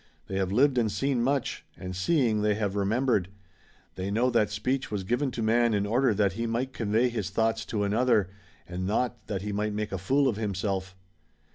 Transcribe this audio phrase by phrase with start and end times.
[0.25, 3.29] They have lived and seen much, and seeing they have remembered.
[3.93, 7.29] They know that speech was given to man in order that he might convey his
[7.29, 8.31] thoughts to another,
[8.67, 10.95] and not that he might make a fool of himself."